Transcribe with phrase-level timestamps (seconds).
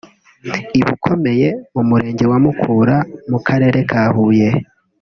[0.79, 2.95] i Bukomeye mu Murenge wa Mukura
[3.31, 4.49] mu Karere ka Huye